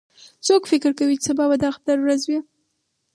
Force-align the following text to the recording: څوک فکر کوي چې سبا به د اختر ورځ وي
څوک 0.47 0.61
فکر 0.71 0.91
کوي 0.99 1.15
چې 1.19 1.25
سبا 1.29 1.45
به 1.49 1.55
د 1.61 1.63
اختر 1.71 1.97
ورځ 2.01 2.21
وي 2.29 2.39